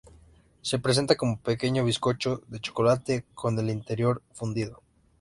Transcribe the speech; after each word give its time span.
Se 0.63 0.79
presenta 0.79 1.15
como 1.15 1.39
pequeño 1.41 1.85
bizcocho 1.85 2.41
de 2.47 2.59
chocolate 2.59 3.23
con 3.35 3.59
el 3.59 3.69
interior 3.69 4.23
fundido. 4.33 4.81